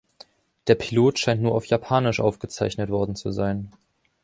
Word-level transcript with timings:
Der 0.65 0.73
Pilot 0.73 1.19
scheint 1.19 1.43
nur 1.43 1.53
auf 1.53 1.65
japanisch 1.67 2.19
aufgezeichnet 2.21 2.89
worden 2.89 3.15
zu 3.15 3.29
sein. 3.31 3.71